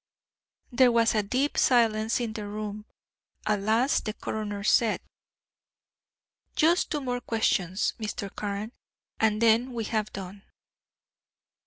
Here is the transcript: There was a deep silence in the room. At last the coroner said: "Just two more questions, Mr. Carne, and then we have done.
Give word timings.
There 0.71 0.91
was 0.91 1.13
a 1.13 1.21
deep 1.21 1.59
silence 1.59 2.19
in 2.19 2.33
the 2.33 2.47
room. 2.47 2.85
At 3.45 3.59
last 3.59 4.05
the 4.05 4.15
coroner 4.15 4.63
said: 4.63 4.99
"Just 6.55 6.89
two 6.89 7.01
more 7.01 7.21
questions, 7.21 7.93
Mr. 7.99 8.35
Carne, 8.35 8.71
and 9.19 9.39
then 9.43 9.73
we 9.73 9.83
have 9.83 10.11
done. 10.11 10.41